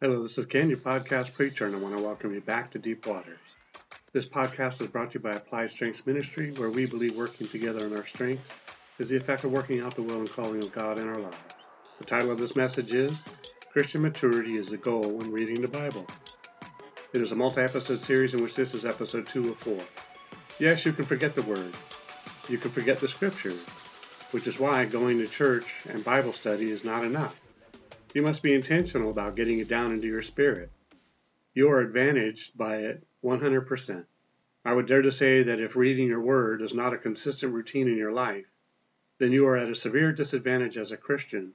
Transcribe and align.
Hello, 0.00 0.22
this 0.22 0.38
is 0.38 0.46
Ken, 0.46 0.68
your 0.68 0.78
podcast 0.78 1.34
preacher, 1.34 1.66
and 1.66 1.74
I 1.74 1.80
want 1.80 1.96
to 1.96 2.00
welcome 2.00 2.32
you 2.32 2.40
back 2.40 2.70
to 2.70 2.78
Deep 2.78 3.04
Waters. 3.04 3.40
This 4.12 4.26
podcast 4.26 4.80
is 4.80 4.86
brought 4.86 5.10
to 5.10 5.18
you 5.18 5.24
by 5.24 5.32
Applied 5.32 5.70
Strengths 5.70 6.06
Ministry, 6.06 6.52
where 6.52 6.70
we 6.70 6.86
believe 6.86 7.16
working 7.16 7.48
together 7.48 7.84
in 7.84 7.96
our 7.96 8.06
strengths 8.06 8.52
is 9.00 9.08
the 9.08 9.16
effect 9.16 9.42
of 9.42 9.50
working 9.50 9.80
out 9.80 9.96
the 9.96 10.02
will 10.02 10.20
and 10.20 10.30
calling 10.30 10.62
of 10.62 10.70
God 10.70 11.00
in 11.00 11.08
our 11.08 11.18
lives. 11.18 11.36
The 11.98 12.04
title 12.04 12.30
of 12.30 12.38
this 12.38 12.54
message 12.54 12.94
is 12.94 13.24
Christian 13.72 14.02
Maturity 14.02 14.56
is 14.56 14.68
the 14.68 14.76
Goal 14.76 15.02
when 15.02 15.32
Reading 15.32 15.62
the 15.62 15.66
Bible. 15.66 16.06
It 17.12 17.20
is 17.20 17.32
a 17.32 17.36
multi 17.36 17.62
episode 17.62 18.00
series 18.00 18.34
in 18.34 18.40
which 18.40 18.54
this 18.54 18.74
is 18.74 18.86
episode 18.86 19.26
2 19.26 19.50
of 19.50 19.58
4. 19.58 19.80
Yes, 20.60 20.86
you 20.86 20.92
can 20.92 21.06
forget 21.06 21.34
the 21.34 21.42
Word, 21.42 21.74
you 22.48 22.58
can 22.58 22.70
forget 22.70 22.98
the 22.98 23.08
Scriptures, 23.08 23.58
which 24.30 24.46
is 24.46 24.60
why 24.60 24.84
going 24.84 25.18
to 25.18 25.26
church 25.26 25.74
and 25.88 26.04
Bible 26.04 26.32
study 26.32 26.70
is 26.70 26.84
not 26.84 27.02
enough. 27.02 27.40
You 28.14 28.22
must 28.22 28.42
be 28.42 28.54
intentional 28.54 29.10
about 29.10 29.36
getting 29.36 29.58
it 29.58 29.68
down 29.68 29.92
into 29.92 30.06
your 30.06 30.22
spirit. 30.22 30.72
You 31.52 31.68
are 31.68 31.80
advantaged 31.80 32.56
by 32.56 32.78
it 32.78 33.06
100%. 33.22 34.06
I 34.64 34.72
would 34.72 34.86
dare 34.86 35.02
to 35.02 35.12
say 35.12 35.42
that 35.42 35.60
if 35.60 35.76
reading 35.76 36.08
your 36.08 36.22
word 36.22 36.62
is 36.62 36.72
not 36.72 36.94
a 36.94 36.98
consistent 36.98 37.52
routine 37.52 37.86
in 37.86 37.98
your 37.98 38.12
life, 38.12 38.46
then 39.18 39.30
you 39.30 39.46
are 39.46 39.58
at 39.58 39.68
a 39.68 39.74
severe 39.74 40.12
disadvantage 40.12 40.78
as 40.78 40.90
a 40.90 40.96
Christian, 40.96 41.52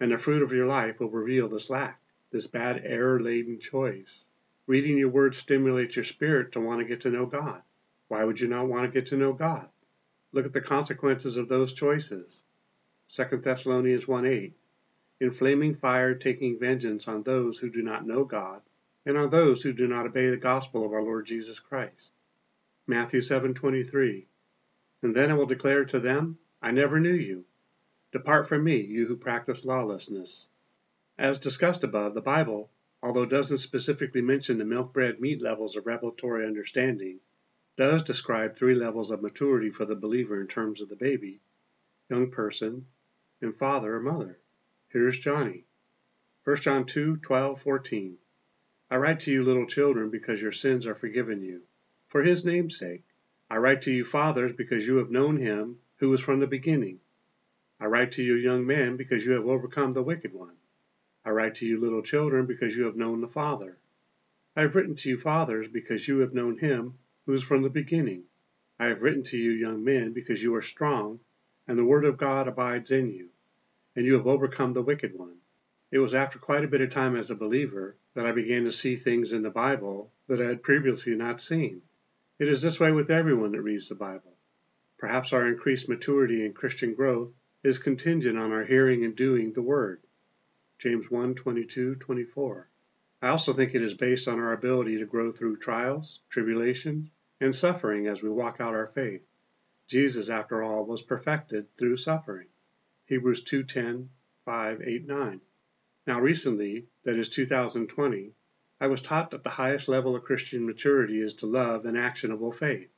and 0.00 0.10
the 0.10 0.16
fruit 0.16 0.40
of 0.40 0.52
your 0.52 0.66
life 0.66 0.98
will 0.98 1.10
reveal 1.10 1.48
this 1.48 1.68
lack, 1.68 2.00
this 2.30 2.46
bad 2.46 2.80
error 2.86 3.20
laden 3.20 3.60
choice. 3.60 4.24
Reading 4.66 4.96
your 4.96 5.10
word 5.10 5.34
stimulates 5.34 5.96
your 5.96 6.04
spirit 6.04 6.52
to 6.52 6.60
want 6.60 6.80
to 6.80 6.86
get 6.86 7.02
to 7.02 7.10
know 7.10 7.26
God. 7.26 7.60
Why 8.08 8.24
would 8.24 8.40
you 8.40 8.48
not 8.48 8.66
want 8.66 8.84
to 8.84 8.90
get 8.90 9.08
to 9.08 9.18
know 9.18 9.34
God? 9.34 9.68
Look 10.32 10.46
at 10.46 10.54
the 10.54 10.62
consequences 10.62 11.36
of 11.36 11.48
those 11.48 11.74
choices. 11.74 12.42
2 13.08 13.24
Thessalonians 13.42 14.08
1 14.08 14.24
8 14.24 14.54
in 15.22 15.30
flaming 15.30 15.72
fire 15.72 16.16
taking 16.16 16.58
vengeance 16.58 17.06
on 17.06 17.22
those 17.22 17.56
who 17.56 17.70
do 17.70 17.80
not 17.80 18.04
know 18.04 18.24
God 18.24 18.60
and 19.06 19.16
on 19.16 19.30
those 19.30 19.62
who 19.62 19.72
do 19.72 19.86
not 19.86 20.04
obey 20.04 20.28
the 20.28 20.36
gospel 20.36 20.84
of 20.84 20.92
our 20.92 21.02
Lord 21.02 21.26
Jesus 21.26 21.60
Christ. 21.60 22.12
Matthew 22.88 23.20
7:23 23.20 24.26
And 25.00 25.14
then 25.14 25.30
I 25.30 25.34
will 25.34 25.46
declare 25.46 25.84
to 25.84 26.00
them, 26.00 26.38
I 26.60 26.72
never 26.72 26.98
knew 26.98 27.14
you. 27.14 27.44
Depart 28.10 28.48
from 28.48 28.64
me, 28.64 28.80
you 28.80 29.06
who 29.06 29.16
practice 29.16 29.64
lawlessness. 29.64 30.48
As 31.16 31.38
discussed 31.38 31.84
above, 31.84 32.14
the 32.14 32.20
Bible, 32.20 32.68
although 33.00 33.24
doesn't 33.24 33.58
specifically 33.58 34.22
mention 34.22 34.58
the 34.58 34.64
milk 34.64 34.92
bread 34.92 35.20
meat 35.20 35.40
levels 35.40 35.76
of 35.76 35.86
revelatory 35.86 36.44
understanding, 36.44 37.20
does 37.76 38.02
describe 38.02 38.56
three 38.56 38.74
levels 38.74 39.12
of 39.12 39.22
maturity 39.22 39.70
for 39.70 39.84
the 39.84 39.94
believer 39.94 40.40
in 40.40 40.48
terms 40.48 40.80
of 40.80 40.88
the 40.88 40.96
baby, 40.96 41.40
young 42.10 42.32
person, 42.32 42.88
and 43.40 43.56
father 43.56 43.94
or 43.94 44.00
mother. 44.00 44.36
Here's 44.92 45.16
Johnny. 45.16 45.64
1 46.44 46.56
John 46.56 46.84
2 46.84 47.16
12, 47.16 47.62
14. 47.62 48.18
I 48.90 48.96
write 48.96 49.20
to 49.20 49.32
you, 49.32 49.42
little 49.42 49.64
children, 49.64 50.10
because 50.10 50.42
your 50.42 50.52
sins 50.52 50.86
are 50.86 50.94
forgiven 50.94 51.40
you. 51.40 51.62
For 52.08 52.22
his 52.22 52.44
name's 52.44 52.78
sake. 52.78 53.02
I 53.48 53.56
write 53.56 53.80
to 53.82 53.90
you, 53.90 54.04
fathers, 54.04 54.52
because 54.52 54.86
you 54.86 54.98
have 54.98 55.10
known 55.10 55.38
him 55.38 55.78
who 55.96 56.10
was 56.10 56.20
from 56.20 56.40
the 56.40 56.46
beginning. 56.46 57.00
I 57.80 57.86
write 57.86 58.12
to 58.12 58.22
you, 58.22 58.34
young 58.34 58.66
men, 58.66 58.98
because 58.98 59.24
you 59.24 59.32
have 59.32 59.46
overcome 59.46 59.94
the 59.94 60.02
wicked 60.02 60.34
one. 60.34 60.58
I 61.24 61.30
write 61.30 61.54
to 61.54 61.66
you, 61.66 61.80
little 61.80 62.02
children, 62.02 62.44
because 62.44 62.76
you 62.76 62.84
have 62.84 62.96
known 62.96 63.22
the 63.22 63.28
Father. 63.28 63.78
I 64.54 64.60
have 64.60 64.76
written 64.76 64.96
to 64.96 65.08
you, 65.08 65.16
fathers, 65.16 65.68
because 65.68 66.06
you 66.06 66.18
have 66.18 66.34
known 66.34 66.58
him 66.58 66.98
who 67.24 67.32
is 67.32 67.42
from 67.42 67.62
the 67.62 67.70
beginning. 67.70 68.24
I 68.78 68.88
have 68.88 69.00
written 69.00 69.22
to 69.22 69.38
you, 69.38 69.52
young 69.52 69.82
men, 69.82 70.12
because 70.12 70.42
you 70.42 70.54
are 70.54 70.60
strong, 70.60 71.20
and 71.66 71.78
the 71.78 71.84
word 71.86 72.04
of 72.04 72.18
God 72.18 72.46
abides 72.46 72.90
in 72.90 73.10
you 73.10 73.30
and 73.94 74.06
you 74.06 74.14
have 74.14 74.26
overcome 74.26 74.72
the 74.72 74.82
wicked 74.82 75.18
one. 75.18 75.36
It 75.90 75.98
was 75.98 76.14
after 76.14 76.38
quite 76.38 76.64
a 76.64 76.68
bit 76.68 76.80
of 76.80 76.90
time 76.90 77.16
as 77.16 77.30
a 77.30 77.34
believer 77.34 77.96
that 78.14 78.24
I 78.24 78.32
began 78.32 78.64
to 78.64 78.72
see 78.72 78.96
things 78.96 79.32
in 79.32 79.42
the 79.42 79.50
Bible 79.50 80.10
that 80.26 80.40
I 80.40 80.46
had 80.46 80.62
previously 80.62 81.14
not 81.14 81.40
seen. 81.40 81.82
It 82.38 82.48
is 82.48 82.62
this 82.62 82.80
way 82.80 82.92
with 82.92 83.10
everyone 83.10 83.52
that 83.52 83.62
reads 83.62 83.88
the 83.88 83.94
Bible. 83.94 84.36
Perhaps 84.98 85.32
our 85.32 85.46
increased 85.46 85.88
maturity 85.88 86.44
in 86.46 86.54
Christian 86.54 86.94
growth 86.94 87.32
is 87.62 87.78
contingent 87.78 88.38
on 88.38 88.52
our 88.52 88.64
hearing 88.64 89.04
and 89.04 89.14
doing 89.14 89.52
the 89.52 89.62
Word. 89.62 90.00
James 90.78 91.10
1 91.10 91.34
22 91.34 91.96
24. 91.96 92.68
I 93.20 93.28
also 93.28 93.52
think 93.52 93.74
it 93.74 93.82
is 93.82 93.94
based 93.94 94.26
on 94.26 94.40
our 94.40 94.52
ability 94.52 94.98
to 94.98 95.06
grow 95.06 95.30
through 95.30 95.58
trials, 95.58 96.20
tribulations, 96.28 97.10
and 97.40 97.54
suffering 97.54 98.06
as 98.06 98.22
we 98.22 98.30
walk 98.30 98.60
out 98.60 98.74
our 98.74 98.88
faith. 98.88 99.22
Jesus, 99.86 100.30
after 100.30 100.62
all, 100.62 100.84
was 100.84 101.02
perfected 101.02 101.66
through 101.76 101.96
suffering. 101.98 102.48
Hebrews 103.12 103.44
2:10, 103.44 104.08
5, 104.46 104.80
8, 104.80 105.06
9. 105.06 105.40
Now 106.06 106.18
recently, 106.18 106.86
that 107.04 107.18
is 107.18 107.28
2020, 107.28 108.32
I 108.80 108.86
was 108.86 109.02
taught 109.02 109.32
that 109.32 109.42
the 109.42 109.50
highest 109.50 109.86
level 109.86 110.16
of 110.16 110.24
Christian 110.24 110.64
maturity 110.64 111.20
is 111.20 111.34
to 111.34 111.46
love 111.46 111.84
an 111.84 111.94
actionable 111.94 112.52
faith. 112.52 112.90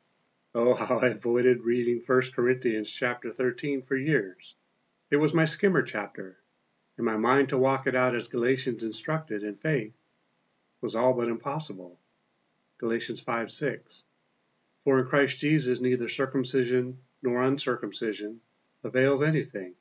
Oh, 0.55 0.73
how 0.75 1.01
I 1.01 1.09
avoided 1.09 1.65
reading 1.65 2.01
1 2.07 2.23
Corinthians 2.33 2.93
chapter 2.93 3.33
13 3.33 3.83
for 3.83 3.97
years. 3.97 4.55
It 5.11 5.17
was 5.17 5.35
my 5.35 5.47
skimmer 5.47 5.83
chapter, 5.83 6.39
and 6.97 7.05
my 7.05 7.17
mind 7.17 7.49
to 7.49 7.59
walk 7.59 7.89
it 7.89 7.97
out 7.97 8.15
as 8.15 8.29
Galatians 8.29 8.85
instructed 8.85 9.43
in 9.43 9.57
faith 9.57 9.95
was 10.81 10.95
all 10.95 11.15
but 11.15 11.27
impossible. 11.27 11.99
Galatians 12.79 13.19
5 13.19 13.51
6. 13.51 14.05
For 14.85 15.01
in 15.01 15.07
Christ 15.07 15.41
Jesus 15.41 15.81
neither 15.81 16.07
circumcision 16.07 17.01
nor 17.21 17.43
uncircumcision 17.43 18.41
avails 18.85 19.21
anything 19.21 19.75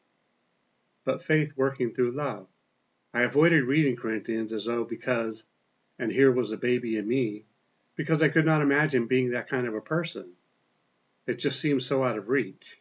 but 1.06 1.22
faith 1.22 1.52
working 1.56 1.92
through 1.92 2.12
love. 2.12 2.48
I 3.14 3.24
avoided 3.24 3.66
reading 3.66 3.96
Corinthians 3.96 4.54
as 4.54 4.66
though 4.66 4.84
because, 4.84 5.44
and 6.00 6.12
here 6.12 6.32
was 6.32 6.52
a 6.52 6.58
baby 6.58 6.98
in 6.98 7.08
me, 7.08 7.46
because 7.96 8.22
I 8.22 8.30
could 8.30 8.46
not 8.46 8.62
imagine 8.62 9.08
being 9.08 9.32
that 9.32 9.50
kind 9.50 9.68
of 9.68 9.76
a 9.76 9.82
person. 9.82 10.34
It 11.28 11.40
just 11.40 11.60
seemed 11.60 11.84
so 11.84 12.04
out 12.04 12.18
of 12.18 12.30
reach. 12.30 12.80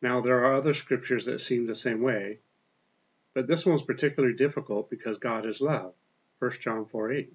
Now, 0.00 0.20
there 0.20 0.44
are 0.44 0.54
other 0.54 0.74
scriptures 0.74 1.26
that 1.26 1.40
seem 1.40 1.66
the 1.66 1.74
same 1.74 2.00
way, 2.00 2.40
but 3.34 3.46
this 3.46 3.66
one's 3.66 3.82
particularly 3.82 4.34
difficult 4.34 4.88
because 4.88 5.18
God 5.18 5.44
is 5.44 5.60
love. 5.60 5.94
1 6.38 6.50
John 6.60 6.86
4 6.86 7.12
8. 7.12 7.34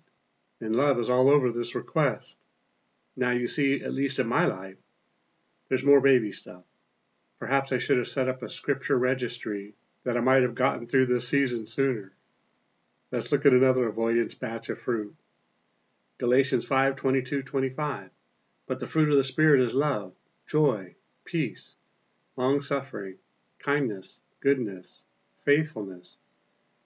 And 0.62 0.76
love 0.76 1.00
is 1.00 1.10
all 1.10 1.30
over 1.30 1.52
this 1.52 1.76
request. 1.76 2.40
Now, 3.16 3.32
you 3.32 3.48
see, 3.48 3.84
at 3.84 3.94
least 3.94 4.20
in 4.20 4.28
my 4.28 4.46
life, 4.46 4.78
there's 5.68 5.84
more 5.84 6.02
baby 6.02 6.32
stuff. 6.32 6.64
Perhaps 7.40 7.72
I 7.72 7.78
should 7.78 7.98
have 7.98 8.08
set 8.08 8.30
up 8.30 8.44
a 8.44 8.50
scripture 8.50 8.98
registry 8.98 9.74
that 10.04 10.18
I 10.18 10.22
might 10.22 10.44
have 10.44 10.56
gotten 10.56 10.88
through 10.88 11.06
this 11.06 11.28
season 11.28 11.66
sooner. 11.66 12.12
Let's 13.12 13.32
look 13.32 13.46
at 13.46 13.54
another 13.54 13.88
avoidance 13.88 14.36
batch 14.36 14.70
of 14.70 14.80
fruit. 14.80 15.16
Galatians 16.18 16.66
5 16.66 16.96
22 16.96 17.44
25. 17.44 18.10
But 18.68 18.80
the 18.80 18.88
fruit 18.88 19.10
of 19.10 19.18
the 19.18 19.24
Spirit 19.24 19.62
is 19.62 19.74
love, 19.74 20.14
joy, 20.48 20.96
peace, 21.26 21.76
long 22.38 22.62
suffering, 22.62 23.18
kindness, 23.60 24.22
goodness, 24.40 25.06
faithfulness, 25.38 26.18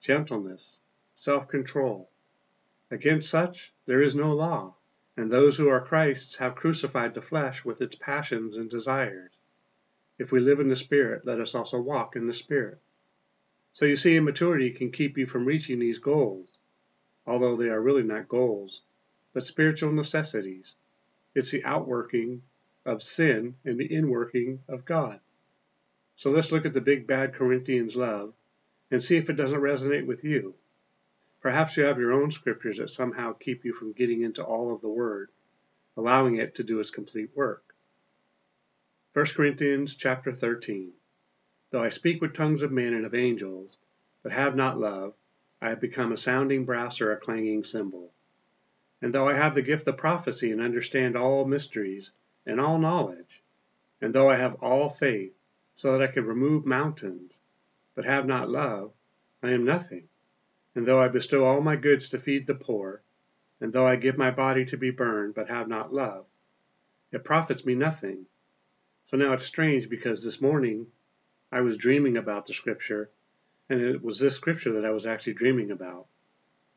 gentleness, 0.00 0.80
self 1.14 1.48
control. 1.48 2.10
Against 2.90 3.30
such 3.30 3.72
there 3.86 4.02
is 4.02 4.14
no 4.14 4.34
law, 4.34 4.74
and 5.16 5.30
those 5.30 5.56
who 5.56 5.68
are 5.68 5.84
Christ's 5.84 6.36
have 6.36 6.54
crucified 6.54 7.14
the 7.14 7.22
flesh 7.22 7.64
with 7.64 7.80
its 7.80 7.96
passions 7.96 8.56
and 8.56 8.68
desires. 8.68 9.32
If 10.18 10.32
we 10.32 10.40
live 10.40 10.60
in 10.60 10.68
the 10.68 10.76
Spirit, 10.76 11.24
let 11.24 11.40
us 11.40 11.54
also 11.54 11.80
walk 11.80 12.16
in 12.16 12.26
the 12.26 12.32
Spirit. 12.32 12.80
So 13.76 13.84
you 13.84 13.96
see, 13.96 14.16
immaturity 14.16 14.70
can 14.70 14.90
keep 14.90 15.18
you 15.18 15.26
from 15.26 15.44
reaching 15.44 15.78
these 15.78 15.98
goals, 15.98 16.48
although 17.26 17.56
they 17.56 17.68
are 17.68 17.78
really 17.78 18.04
not 18.04 18.26
goals, 18.26 18.80
but 19.34 19.42
spiritual 19.42 19.92
necessities. 19.92 20.74
It's 21.34 21.50
the 21.50 21.62
outworking 21.62 22.40
of 22.86 23.02
sin 23.02 23.56
and 23.66 23.76
the 23.78 23.90
inworking 23.90 24.60
of 24.66 24.86
God. 24.86 25.20
So 26.14 26.30
let's 26.30 26.52
look 26.52 26.64
at 26.64 26.72
the 26.72 26.80
big 26.80 27.06
bad 27.06 27.34
Corinthians 27.34 27.96
love 27.96 28.32
and 28.90 29.02
see 29.02 29.18
if 29.18 29.28
it 29.28 29.36
doesn't 29.36 29.60
resonate 29.60 30.06
with 30.06 30.24
you. 30.24 30.54
Perhaps 31.42 31.76
you 31.76 31.82
have 31.82 31.98
your 31.98 32.14
own 32.14 32.30
scriptures 32.30 32.78
that 32.78 32.88
somehow 32.88 33.34
keep 33.34 33.66
you 33.66 33.74
from 33.74 33.92
getting 33.92 34.22
into 34.22 34.42
all 34.42 34.72
of 34.72 34.80
the 34.80 34.88
Word, 34.88 35.28
allowing 35.98 36.36
it 36.36 36.54
to 36.54 36.64
do 36.64 36.80
its 36.80 36.88
complete 36.88 37.36
work. 37.36 37.74
1 39.12 39.26
Corinthians 39.34 39.96
chapter 39.96 40.32
13. 40.32 40.94
Though 41.70 41.82
I 41.82 41.88
speak 41.88 42.20
with 42.20 42.32
tongues 42.32 42.62
of 42.62 42.70
men 42.70 42.94
and 42.94 43.04
of 43.04 43.14
angels, 43.14 43.78
but 44.22 44.30
have 44.30 44.54
not 44.54 44.78
love, 44.78 45.14
I 45.60 45.70
have 45.70 45.80
become 45.80 46.12
a 46.12 46.16
sounding 46.16 46.64
brass 46.64 47.00
or 47.00 47.10
a 47.10 47.16
clanging 47.16 47.64
cymbal. 47.64 48.12
And 49.02 49.12
though 49.12 49.28
I 49.28 49.34
have 49.34 49.54
the 49.54 49.62
gift 49.62 49.88
of 49.88 49.96
prophecy 49.96 50.52
and 50.52 50.60
understand 50.60 51.16
all 51.16 51.44
mysteries 51.44 52.12
and 52.46 52.60
all 52.60 52.78
knowledge, 52.78 53.42
and 54.00 54.14
though 54.14 54.30
I 54.30 54.36
have 54.36 54.62
all 54.62 54.88
faith, 54.88 55.34
so 55.74 55.92
that 55.92 56.02
I 56.02 56.12
could 56.12 56.24
remove 56.24 56.64
mountains, 56.64 57.40
but 57.96 58.04
have 58.04 58.26
not 58.26 58.48
love, 58.48 58.92
I 59.42 59.50
am 59.50 59.64
nothing. 59.64 60.08
And 60.76 60.86
though 60.86 61.00
I 61.00 61.08
bestow 61.08 61.44
all 61.44 61.60
my 61.60 61.74
goods 61.74 62.10
to 62.10 62.18
feed 62.20 62.46
the 62.46 62.54
poor, 62.54 63.02
and 63.60 63.72
though 63.72 63.86
I 63.86 63.96
give 63.96 64.16
my 64.16 64.30
body 64.30 64.64
to 64.66 64.76
be 64.76 64.90
burned, 64.90 65.34
but 65.34 65.48
have 65.48 65.66
not 65.66 65.92
love, 65.92 66.26
it 67.10 67.24
profits 67.24 67.66
me 67.66 67.74
nothing. 67.74 68.26
So 69.04 69.16
now 69.16 69.32
it's 69.32 69.42
strange 69.42 69.88
because 69.88 70.22
this 70.22 70.40
morning 70.40 70.86
I 71.52 71.60
was 71.60 71.76
dreaming 71.76 72.16
about 72.16 72.46
the 72.46 72.54
scripture, 72.54 73.10
and 73.68 73.80
it 73.80 74.02
was 74.02 74.18
this 74.18 74.36
scripture 74.36 74.74
that 74.74 74.84
I 74.84 74.90
was 74.90 75.06
actually 75.06 75.34
dreaming 75.34 75.70
about. 75.70 76.06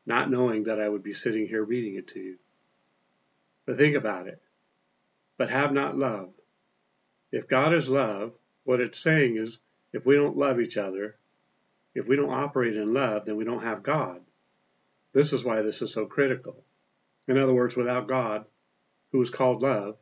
not 0.06 0.30
knowing 0.30 0.64
that 0.64 0.80
I 0.80 0.88
would 0.88 1.02
be 1.02 1.12
sitting 1.12 1.46
here 1.46 1.62
reading 1.62 1.94
it 1.94 2.08
to 2.08 2.20
you. 2.20 2.38
But 3.66 3.76
think 3.76 3.96
about 3.96 4.26
it. 4.26 4.40
But 5.36 5.50
have 5.50 5.72
not 5.72 5.96
love. 5.96 6.30
If 7.32 7.48
God 7.48 7.72
is 7.74 7.88
love, 7.88 8.32
what 8.64 8.80
it's 8.80 8.98
saying 8.98 9.36
is 9.36 9.60
if 9.92 10.04
we 10.04 10.16
don't 10.16 10.36
love 10.36 10.60
each 10.60 10.76
other, 10.76 11.16
if 11.94 12.06
we 12.06 12.16
don't 12.16 12.32
operate 12.32 12.76
in 12.76 12.92
love, 12.92 13.24
then 13.26 13.36
we 13.36 13.44
don't 13.44 13.62
have 13.62 13.82
God. 13.82 14.20
This 15.12 15.32
is 15.32 15.44
why 15.44 15.62
this 15.62 15.82
is 15.82 15.92
so 15.92 16.06
critical. 16.06 16.64
In 17.28 17.38
other 17.38 17.54
words, 17.54 17.76
without 17.76 18.08
God, 18.08 18.44
who 19.12 19.20
is 19.20 19.30
called 19.30 19.62
love, 19.62 19.96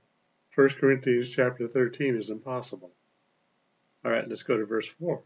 1 0.55 0.69
Corinthians 0.81 1.35
chapter 1.35 1.69
13 1.69 2.17
is 2.17 2.31
impossible. 2.31 2.93
All 4.05 4.11
right, 4.11 4.29
let's 4.29 4.43
go 4.43 4.57
to 4.57 4.65
verse 4.65 4.89
4. 4.89 5.23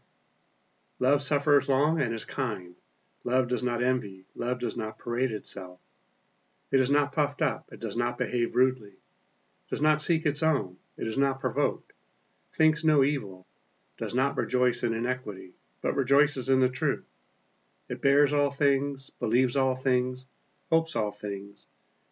Love 0.99 1.21
suffers 1.21 1.69
long 1.69 2.01
and 2.01 2.13
is 2.13 2.25
kind. 2.25 2.75
Love 3.23 3.47
does 3.47 3.63
not 3.63 3.83
envy. 3.83 4.25
Love 4.35 4.59
does 4.59 4.75
not 4.75 4.97
parade 4.97 5.31
itself. 5.31 5.79
It 6.71 6.79
is 6.79 6.89
not 6.89 7.13
puffed 7.13 7.41
up. 7.41 7.69
It 7.71 7.79
does 7.79 7.95
not 7.95 8.17
behave 8.17 8.55
rudely. 8.55 8.89
It 8.89 9.69
does 9.69 9.81
not 9.81 10.01
seek 10.01 10.25
its 10.25 10.43
own. 10.43 10.77
It 10.97 11.07
is 11.07 11.17
not 11.17 11.39
provoked. 11.39 11.93
Thinks 12.53 12.83
no 12.83 13.03
evil. 13.03 13.45
Does 13.97 14.15
not 14.15 14.37
rejoice 14.37 14.83
in 14.83 14.93
iniquity, 14.93 15.53
but 15.81 15.95
rejoices 15.95 16.49
in 16.49 16.59
the 16.59 16.69
truth. 16.69 17.05
It 17.89 18.01
bears 18.01 18.33
all 18.33 18.49
things, 18.49 19.11
believes 19.19 19.55
all 19.55 19.75
things, 19.75 20.25
hopes 20.71 20.95
all 20.95 21.11
things, 21.11 21.67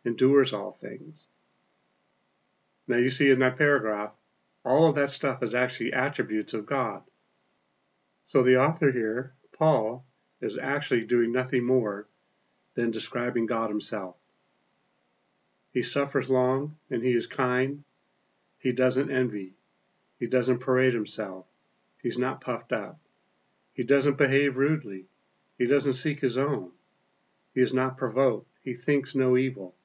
endures 0.06 0.54
all 0.54 0.72
things. 0.72 1.28
Now 2.88 2.98
you 2.98 3.10
see 3.10 3.32
in 3.32 3.40
that 3.40 3.58
paragraph, 3.58 4.14
all 4.64 4.88
of 4.88 4.96
that 4.96 5.10
stuff 5.10 5.42
is 5.44 5.56
actually 5.56 5.94
attributes 5.94 6.54
of 6.54 6.66
God. 6.66 7.04
So 8.24 8.44
the 8.44 8.58
author 8.62 8.92
here, 8.92 9.34
Paul, 9.52 10.06
is 10.40 10.58
actually 10.58 11.06
doing 11.06 11.32
nothing 11.32 11.66
more 11.66 12.08
than 12.76 12.92
describing 12.92 13.46
God 13.46 13.70
himself. 13.70 14.16
He 15.72 15.82
suffers 15.82 16.30
long 16.30 16.78
and 16.90 17.02
he 17.04 17.14
is 17.14 17.28
kind. 17.28 17.84
He 18.60 18.72
doesn't 18.72 19.12
envy. 19.12 19.56
He 20.20 20.28
doesn't 20.28 20.60
parade 20.60 20.94
himself. 20.94 21.46
He's 22.02 22.18
not 22.18 22.42
puffed 22.42 22.74
up. 22.74 23.00
He 23.74 23.84
doesn't 23.84 24.18
behave 24.18 24.58
rudely. 24.58 25.06
He 25.58 25.66
doesn't 25.66 25.94
seek 25.94 26.20
his 26.20 26.38
own. 26.38 26.72
He 27.54 27.62
is 27.62 27.74
not 27.74 27.98
provoked. 27.98 28.48
He 28.62 28.74
thinks 28.74 29.16
no 29.16 29.38
evil. 29.38 29.76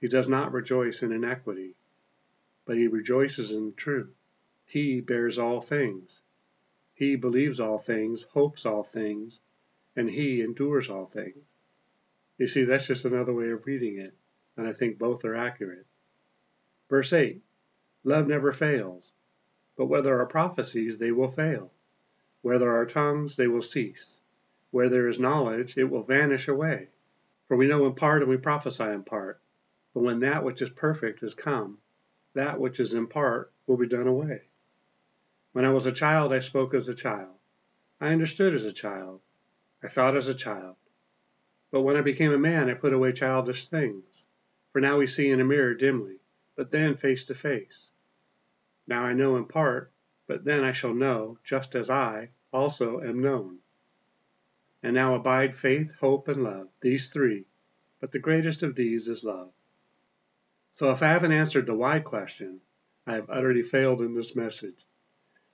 He 0.00 0.08
does 0.08 0.28
not 0.28 0.52
rejoice 0.52 1.02
in 1.02 1.12
iniquity, 1.12 1.74
but 2.64 2.76
he 2.76 2.86
rejoices 2.86 3.52
in 3.52 3.66
the 3.66 3.72
truth. 3.72 4.14
He 4.64 5.00
bears 5.00 5.38
all 5.38 5.60
things. 5.60 6.22
He 6.94 7.16
believes 7.16 7.58
all 7.58 7.78
things, 7.78 8.22
hopes 8.22 8.64
all 8.64 8.82
things, 8.82 9.40
and 9.96 10.08
he 10.08 10.40
endures 10.40 10.88
all 10.88 11.06
things. 11.06 11.52
You 12.38 12.46
see, 12.46 12.64
that's 12.64 12.86
just 12.86 13.04
another 13.04 13.32
way 13.32 13.50
of 13.50 13.66
reading 13.66 13.98
it, 13.98 14.14
and 14.56 14.66
I 14.66 14.72
think 14.72 14.98
both 14.98 15.24
are 15.24 15.34
accurate. 15.34 15.86
Verse 16.88 17.12
8 17.12 17.42
Love 18.04 18.28
never 18.28 18.52
fails, 18.52 19.14
but 19.76 19.86
where 19.86 20.02
there 20.02 20.20
are 20.20 20.26
prophecies, 20.26 20.98
they 20.98 21.12
will 21.12 21.28
fail. 21.28 21.72
Where 22.42 22.58
there 22.58 22.76
are 22.76 22.86
tongues, 22.86 23.36
they 23.36 23.46
will 23.48 23.62
cease. 23.62 24.20
Where 24.70 24.88
there 24.88 25.08
is 25.08 25.18
knowledge, 25.18 25.78
it 25.78 25.84
will 25.84 26.02
vanish 26.02 26.48
away. 26.48 26.88
For 27.46 27.56
we 27.56 27.66
know 27.66 27.86
in 27.86 27.94
part 27.94 28.22
and 28.22 28.30
we 28.30 28.36
prophesy 28.36 28.84
in 28.84 29.04
part. 29.04 29.40
But 29.94 30.02
when 30.02 30.20
that 30.20 30.44
which 30.44 30.62
is 30.62 30.70
perfect 30.70 31.22
is 31.22 31.34
come, 31.34 31.78
that 32.34 32.58
which 32.58 32.80
is 32.80 32.94
in 32.94 33.06
part 33.06 33.52
will 33.66 33.76
be 33.76 33.86
done 33.86 34.06
away. 34.06 34.42
When 35.52 35.64
I 35.64 35.70
was 35.70 35.86
a 35.86 35.92
child, 35.92 36.32
I 36.32 36.38
spoke 36.38 36.74
as 36.74 36.88
a 36.88 36.94
child. 36.94 37.34
I 38.00 38.12
understood 38.12 38.54
as 38.54 38.64
a 38.64 38.72
child. 38.72 39.20
I 39.82 39.88
thought 39.88 40.16
as 40.16 40.28
a 40.28 40.34
child. 40.34 40.76
But 41.70 41.82
when 41.82 41.96
I 41.96 42.02
became 42.02 42.32
a 42.32 42.38
man, 42.38 42.70
I 42.70 42.74
put 42.74 42.92
away 42.92 43.12
childish 43.12 43.68
things. 43.68 44.26
For 44.72 44.80
now 44.80 44.98
we 44.98 45.06
see 45.06 45.28
in 45.28 45.40
a 45.40 45.44
mirror 45.44 45.74
dimly, 45.74 46.18
but 46.56 46.70
then 46.70 46.96
face 46.96 47.24
to 47.24 47.34
face. 47.34 47.92
Now 48.86 49.04
I 49.04 49.12
know 49.12 49.36
in 49.36 49.44
part, 49.44 49.92
but 50.26 50.44
then 50.44 50.64
I 50.64 50.72
shall 50.72 50.94
know, 50.94 51.38
just 51.44 51.74
as 51.74 51.90
I 51.90 52.30
also 52.52 53.00
am 53.00 53.20
known. 53.20 53.58
And 54.82 54.94
now 54.94 55.14
abide 55.14 55.54
faith, 55.54 55.94
hope, 55.94 56.28
and 56.28 56.42
love, 56.42 56.68
these 56.80 57.08
three, 57.08 57.46
but 58.00 58.12
the 58.12 58.18
greatest 58.18 58.62
of 58.62 58.74
these 58.74 59.08
is 59.08 59.22
love. 59.22 59.52
So 60.72 60.90
if 60.90 61.02
I 61.02 61.08
haven't 61.08 61.32
answered 61.32 61.66
the 61.66 61.74
why 61.74 62.00
question, 62.00 62.62
I 63.06 63.12
have 63.14 63.28
utterly 63.28 63.62
failed 63.62 64.00
in 64.00 64.14
this 64.14 64.34
message, 64.34 64.86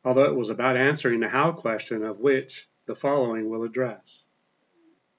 although 0.04 0.26
it 0.26 0.36
was 0.36 0.48
about 0.48 0.76
answering 0.76 1.18
the 1.18 1.28
how 1.28 1.50
question 1.50 2.04
of 2.04 2.20
which 2.20 2.68
the 2.86 2.94
following 2.94 3.50
will 3.50 3.64
address. 3.64 4.28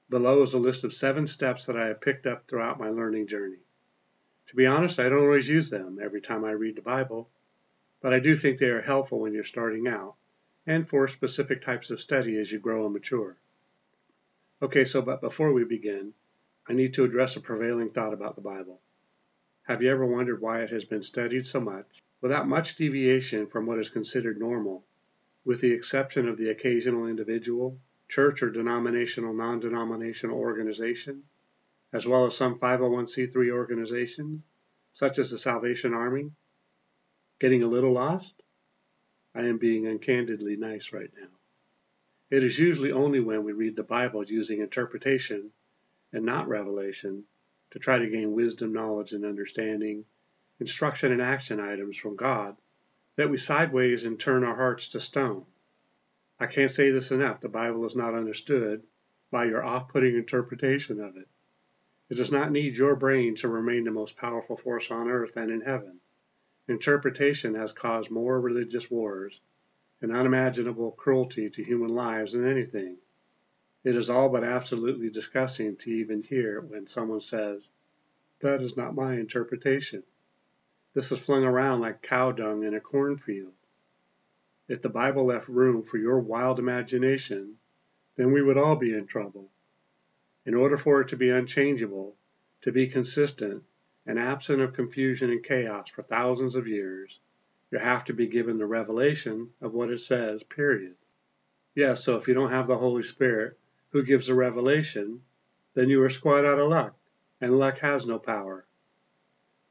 Below 0.09 0.41
is 0.41 0.53
a 0.53 0.59
list 0.59 0.85
of 0.85 0.93
seven 0.93 1.27
steps 1.27 1.65
that 1.65 1.75
I 1.75 1.87
have 1.87 1.99
picked 1.99 2.25
up 2.25 2.47
throughout 2.47 2.79
my 2.79 2.89
learning 2.89 3.27
journey. 3.27 3.59
To 4.47 4.55
be 4.55 4.65
honest, 4.65 5.01
I 5.01 5.09
don't 5.09 5.23
always 5.25 5.49
use 5.49 5.69
them 5.69 5.99
every 6.01 6.21
time 6.21 6.45
I 6.45 6.51
read 6.51 6.77
the 6.77 6.81
Bible, 6.81 7.29
but 7.99 8.13
I 8.13 8.19
do 8.19 8.37
think 8.37 8.57
they 8.57 8.69
are 8.69 8.81
helpful 8.81 9.19
when 9.19 9.33
you're 9.33 9.43
starting 9.43 9.89
out 9.89 10.15
and 10.65 10.87
for 10.87 11.09
specific 11.09 11.61
types 11.61 11.91
of 11.91 11.99
study 11.99 12.39
as 12.39 12.49
you 12.49 12.59
grow 12.59 12.85
and 12.85 12.93
mature. 12.93 13.35
Okay, 14.61 14.85
so 14.85 15.01
but 15.01 15.19
before 15.19 15.51
we 15.51 15.65
begin, 15.65 16.13
I 16.65 16.71
need 16.71 16.93
to 16.93 17.03
address 17.03 17.35
a 17.35 17.41
prevailing 17.41 17.89
thought 17.89 18.13
about 18.13 18.35
the 18.35 18.41
Bible. 18.41 18.79
Have 19.69 19.83
you 19.83 19.91
ever 19.91 20.03
wondered 20.03 20.41
why 20.41 20.63
it 20.63 20.71
has 20.71 20.83
been 20.83 21.03
studied 21.03 21.45
so 21.45 21.59
much 21.59 22.01
without 22.21 22.47
much 22.47 22.75
deviation 22.75 23.45
from 23.45 23.67
what 23.67 23.77
is 23.77 23.91
considered 23.91 24.39
normal, 24.39 24.83
with 25.45 25.61
the 25.61 25.73
exception 25.73 26.27
of 26.27 26.37
the 26.37 26.49
occasional 26.49 27.05
individual, 27.05 27.79
church 28.07 28.41
or 28.41 28.49
denominational 28.49 29.31
non 29.31 29.59
denominational 29.59 30.39
organization, 30.39 31.21
as 31.93 32.07
well 32.07 32.25
as 32.25 32.35
some 32.35 32.57
501c3 32.57 33.51
organizations, 33.51 34.41
such 34.91 35.19
as 35.19 35.29
the 35.29 35.37
Salvation 35.37 35.93
Army? 35.93 36.31
Getting 37.37 37.61
a 37.61 37.67
little 37.67 37.93
lost? 37.93 38.43
I 39.35 39.43
am 39.43 39.59
being 39.59 39.85
uncandidly 39.85 40.55
nice 40.55 40.91
right 40.91 41.11
now. 41.15 41.29
It 42.31 42.43
is 42.43 42.57
usually 42.57 42.91
only 42.91 43.19
when 43.19 43.43
we 43.43 43.51
read 43.51 43.75
the 43.75 43.83
Bible 43.83 44.25
using 44.25 44.61
interpretation 44.61 45.51
and 46.11 46.25
not 46.25 46.47
revelation 46.47 47.25
to 47.71 47.79
try 47.79 47.99
to 47.99 48.09
gain 48.09 48.31
wisdom, 48.31 48.73
knowledge, 48.73 49.13
and 49.13 49.25
understanding, 49.25 50.05
instruction 50.59 51.11
and 51.11 51.21
action 51.21 51.59
items 51.59 51.97
from 51.97 52.15
God, 52.15 52.57
that 53.15 53.29
we 53.29 53.37
sideways 53.37 54.05
and 54.05 54.19
turn 54.19 54.43
our 54.43 54.55
hearts 54.55 54.89
to 54.89 54.99
stone. 54.99 55.45
I 56.39 56.47
can't 56.47 56.71
say 56.71 56.91
this 56.91 57.11
enough. 57.11 57.41
The 57.41 57.49
Bible 57.49 57.85
is 57.85 57.95
not 57.95 58.15
understood 58.15 58.83
by 59.31 59.45
your 59.45 59.63
off 59.63 59.89
putting 59.89 60.15
interpretation 60.15 60.99
of 61.01 61.17
it. 61.17 61.27
It 62.09 62.15
does 62.15 62.31
not 62.31 62.51
need 62.51 62.77
your 62.77 62.95
brain 62.95 63.35
to 63.35 63.47
remain 63.47 63.83
the 63.83 63.91
most 63.91 64.17
powerful 64.17 64.57
force 64.57 64.89
on 64.89 65.09
earth 65.09 65.37
and 65.37 65.51
in 65.51 65.61
heaven. 65.61 65.99
Interpretation 66.67 67.55
has 67.55 67.73
caused 67.73 68.09
more 68.09 68.39
religious 68.39 68.89
wars 68.89 69.41
and 70.01 70.15
unimaginable 70.15 70.91
cruelty 70.91 71.49
to 71.49 71.63
human 71.63 71.89
lives 71.89 72.33
than 72.33 72.47
anything. 72.47 72.97
It 73.81 73.95
is 73.95 74.09
all 74.09 74.27
but 74.27 74.43
absolutely 74.43 75.09
disgusting 75.09 75.77
to 75.77 75.91
even 75.91 76.21
hear 76.21 76.59
when 76.59 76.85
someone 76.85 77.21
says, 77.21 77.71
That 78.41 78.61
is 78.61 78.75
not 78.75 78.93
my 78.93 79.15
interpretation. 79.15 80.03
This 80.93 81.13
is 81.13 81.19
flung 81.19 81.45
around 81.45 81.79
like 81.79 82.01
cow 82.01 82.33
dung 82.33 82.63
in 82.63 82.73
a 82.73 82.81
cornfield. 82.81 83.53
If 84.67 84.81
the 84.81 84.89
Bible 84.89 85.25
left 85.25 85.47
room 85.47 85.83
for 85.83 85.97
your 85.97 86.19
wild 86.19 86.59
imagination, 86.59 87.57
then 88.17 88.33
we 88.33 88.41
would 88.41 88.57
all 88.57 88.75
be 88.75 88.93
in 88.93 89.07
trouble. 89.07 89.49
In 90.45 90.55
order 90.55 90.75
for 90.75 90.99
it 90.99 91.07
to 91.09 91.17
be 91.17 91.29
unchangeable, 91.29 92.17
to 92.61 92.73
be 92.73 92.87
consistent, 92.87 93.63
and 94.05 94.19
absent 94.19 94.61
of 94.61 94.73
confusion 94.73 95.29
and 95.29 95.41
chaos 95.41 95.89
for 95.89 96.01
thousands 96.01 96.55
of 96.55 96.67
years, 96.67 97.21
you 97.71 97.77
have 97.77 98.03
to 98.05 98.13
be 98.13 98.27
given 98.27 98.57
the 98.57 98.65
revelation 98.65 99.53
of 99.61 99.73
what 99.73 99.89
it 99.89 99.99
says, 99.99 100.43
period. 100.43 100.95
Yes, 101.75 102.03
so 102.03 102.17
if 102.17 102.27
you 102.27 102.33
don't 102.33 102.51
have 102.51 102.67
the 102.67 102.77
Holy 102.77 103.03
Spirit, 103.03 103.57
who 103.91 104.03
gives 104.03 104.29
a 104.29 104.35
revelation, 104.35 105.21
then 105.73 105.89
you 105.89 106.01
are 106.03 106.09
squat 106.09 106.45
out 106.45 106.59
of 106.59 106.69
luck, 106.69 106.95
and 107.41 107.57
luck 107.57 107.79
has 107.79 108.05
no 108.05 108.19
power. 108.19 108.65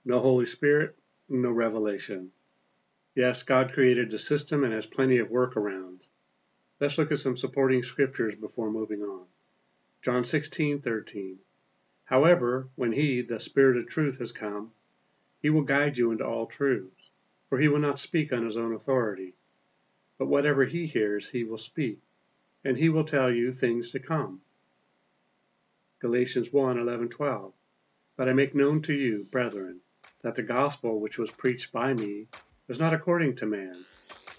No 0.04 0.18
Holy 0.18 0.46
Spirit, 0.46 0.96
no 1.28 1.50
revelation. 1.50 2.32
Yes, 3.14 3.42
God 3.42 3.72
created 3.72 4.10
the 4.10 4.18
system 4.18 4.64
and 4.64 4.72
has 4.72 4.87
plenty 4.87 5.18
of 5.18 5.28
workarounds. 5.28 6.08
Let's 6.80 6.98
look 6.98 7.12
at 7.12 7.18
some 7.18 7.37
supporting 7.37 7.82
scriptures 7.82 8.34
before 8.34 8.70
moving 8.70 9.02
on. 9.02 9.26
John 10.02 10.22
16:13. 10.22 11.38
However, 12.04 12.68
when 12.75 12.92
he, 12.92 13.22
the 13.22 13.38
Spirit 13.38 13.76
of 13.76 13.87
truth, 13.87 14.18
has 14.18 14.32
come, 14.32 14.72
he 15.42 15.50
will 15.50 15.62
guide 15.62 15.98
you 15.98 16.10
into 16.10 16.25
all 16.25 16.46
truths, 16.46 17.10
for 17.48 17.58
he 17.58 17.68
will 17.68 17.78
not 17.78 17.98
speak 17.98 18.32
on 18.32 18.44
his 18.44 18.56
own 18.56 18.72
authority, 18.72 19.34
but 20.16 20.26
whatever 20.26 20.64
he 20.64 20.87
hears, 20.87 21.28
he 21.28 21.44
will 21.44 21.58
speak 21.58 22.00
and 22.64 22.76
he 22.76 22.88
will 22.88 23.04
tell 23.04 23.30
you 23.30 23.52
things 23.52 23.92
to 23.92 24.00
come. 24.00 24.40
Galatians 26.00 26.52
1 26.52 26.78
11 26.78 27.08
12. 27.08 27.52
But 28.16 28.28
I 28.28 28.32
make 28.32 28.54
known 28.54 28.82
to 28.82 28.92
you, 28.92 29.26
brethren, 29.30 29.80
that 30.22 30.34
the 30.34 30.42
gospel 30.42 31.00
which 31.00 31.18
was 31.18 31.30
preached 31.30 31.72
by 31.72 31.94
me 31.94 32.26
was 32.66 32.78
not 32.78 32.94
according 32.94 33.36
to 33.36 33.46
man. 33.46 33.84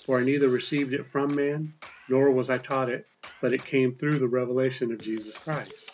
For 0.06 0.20
I 0.20 0.24
neither 0.24 0.50
received 0.50 0.94
it 0.94 1.08
from 1.08 1.36
man, 1.36 1.74
nor 2.10 2.32
was 2.32 2.50
I 2.50 2.58
taught 2.58 2.90
it, 2.90 3.08
but 3.42 3.54
it 3.54 3.64
came 3.64 3.96
through 3.96 4.20
the 4.20 4.28
revelation 4.28 4.92
of 4.92 5.00
Jesus 5.00 5.38
Christ. 5.38 5.90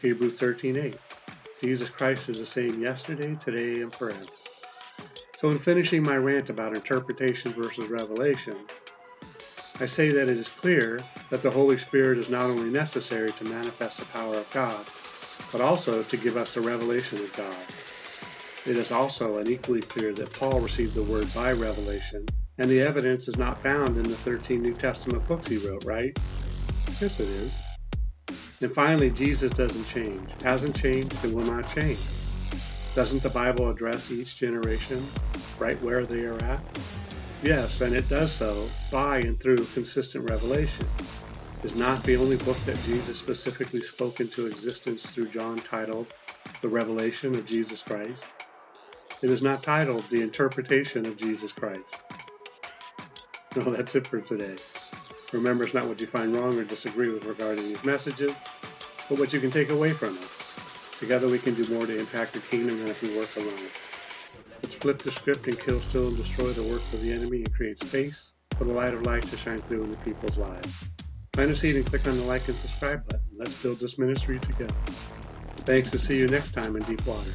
Hebrews 0.00 0.38
13:8. 0.38 0.98
Jesus 1.60 1.90
Christ 1.90 2.28
is 2.28 2.40
the 2.40 2.46
same 2.46 2.80
yesterday, 2.80 3.36
today, 3.36 3.82
and 3.82 3.94
forever. 3.94 4.24
So, 5.36 5.50
in 5.50 5.58
finishing 5.58 6.02
my 6.02 6.16
rant 6.16 6.50
about 6.50 6.74
interpretation 6.74 7.52
versus 7.52 7.88
revelation, 7.88 8.56
I 9.80 9.86
say 9.86 10.10
that 10.10 10.28
it 10.28 10.36
is 10.36 10.50
clear 10.50 11.00
that 11.30 11.42
the 11.42 11.50
Holy 11.50 11.78
Spirit 11.78 12.18
is 12.18 12.28
not 12.28 12.50
only 12.50 12.70
necessary 12.70 13.32
to 13.32 13.44
manifest 13.44 14.00
the 14.00 14.06
power 14.06 14.36
of 14.36 14.50
God, 14.50 14.84
but 15.50 15.60
also 15.60 16.02
to 16.02 16.16
give 16.16 16.36
us 16.36 16.56
a 16.56 16.60
revelation 16.60 17.18
of 17.18 17.34
God. 17.36 17.56
It 18.64 18.76
is 18.76 18.92
also 18.92 19.38
unequally 19.38 19.80
clear 19.80 20.12
that 20.12 20.32
Paul 20.32 20.60
received 20.60 20.94
the 20.94 21.02
word 21.02 21.26
by 21.34 21.52
revelation, 21.52 22.26
and 22.58 22.70
the 22.70 22.80
evidence 22.80 23.26
is 23.26 23.38
not 23.38 23.62
found 23.62 23.96
in 23.96 24.04
the 24.04 24.10
13 24.10 24.62
New 24.62 24.74
Testament 24.74 25.26
books 25.26 25.48
he 25.48 25.56
wrote, 25.58 25.84
right? 25.84 26.16
Yes, 27.00 27.18
it 27.18 27.28
is. 27.28 27.60
And 28.62 28.72
finally, 28.72 29.10
Jesus 29.10 29.50
doesn't 29.50 29.84
change, 29.86 30.30
hasn't 30.44 30.76
changed, 30.80 31.24
and 31.24 31.34
will 31.34 31.46
not 31.46 31.68
change. 31.68 31.98
Doesn't 32.94 33.22
the 33.22 33.30
Bible 33.30 33.70
address 33.70 34.12
each 34.12 34.36
generation 34.36 35.02
right 35.58 35.80
where 35.82 36.04
they 36.04 36.26
are 36.26 36.36
at? 36.44 36.60
Yes, 37.42 37.80
and 37.80 37.92
it 37.92 38.08
does 38.08 38.30
so 38.30 38.68
by 38.92 39.18
and 39.18 39.38
through 39.38 39.56
consistent 39.56 40.30
revelation. 40.30 40.86
Is 41.64 41.74
not 41.74 42.02
the 42.04 42.16
only 42.16 42.36
book 42.36 42.56
that 42.66 42.80
Jesus 42.84 43.18
specifically 43.18 43.80
spoke 43.80 44.20
into 44.20 44.46
existence 44.46 45.12
through 45.12 45.28
John 45.28 45.58
titled 45.58 46.06
The 46.60 46.68
Revelation 46.68 47.34
of 47.34 47.44
Jesus 47.44 47.82
Christ. 47.82 48.24
It 49.22 49.30
is 49.30 49.42
not 49.42 49.62
titled 49.62 50.08
The 50.08 50.22
Interpretation 50.22 51.04
of 51.04 51.16
Jesus 51.16 51.52
Christ. 51.52 51.96
No, 53.56 53.62
that's 53.72 53.96
it 53.96 54.06
for 54.06 54.20
today. 54.20 54.54
Remember, 55.32 55.64
it's 55.64 55.74
not 55.74 55.88
what 55.88 56.00
you 56.00 56.06
find 56.06 56.36
wrong 56.36 56.56
or 56.56 56.64
disagree 56.64 57.08
with 57.08 57.24
regarding 57.24 57.64
these 57.64 57.82
messages, 57.82 58.38
but 59.08 59.18
what 59.18 59.32
you 59.32 59.40
can 59.40 59.50
take 59.50 59.70
away 59.70 59.92
from 59.92 60.16
it. 60.16 60.28
Together 60.98 61.28
we 61.28 61.40
can 61.40 61.54
do 61.54 61.66
more 61.74 61.86
to 61.86 61.98
impact 61.98 62.34
the 62.34 62.40
kingdom 62.40 62.78
than 62.78 62.88
if 62.88 63.02
we 63.02 63.16
work 63.16 63.34
alone. 63.36 63.91
Let's 64.62 64.74
flip 64.74 65.02
the 65.02 65.10
script 65.10 65.46
and 65.46 65.58
kill, 65.58 65.80
steal, 65.80 66.08
and 66.08 66.16
destroy 66.16 66.48
the 66.50 66.62
works 66.62 66.92
of 66.92 67.02
the 67.02 67.12
enemy 67.12 67.38
and 67.38 67.54
create 67.54 67.78
space 67.78 68.34
for 68.56 68.64
the 68.64 68.72
light 68.72 68.94
of 68.94 69.02
light 69.06 69.22
to 69.22 69.36
shine 69.36 69.58
through 69.58 69.84
in 69.84 69.90
the 69.90 69.98
people's 69.98 70.36
lives. 70.36 70.88
Plant 71.32 71.50
a 71.50 71.56
seed 71.56 71.76
and 71.76 71.86
click 71.86 72.06
on 72.06 72.16
the 72.16 72.24
like 72.24 72.46
and 72.48 72.56
subscribe 72.56 73.06
button. 73.06 73.22
Let's 73.36 73.60
build 73.62 73.78
this 73.78 73.98
ministry 73.98 74.38
together. 74.38 74.74
Thanks 75.64 75.92
and 75.92 76.00
see 76.00 76.18
you 76.18 76.28
next 76.28 76.52
time 76.52 76.76
in 76.76 76.82
Deep 76.82 77.04
Water. 77.06 77.30